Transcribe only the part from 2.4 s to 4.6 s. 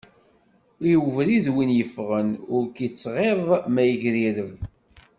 ur k-yettɣiḍ ma yegrireb.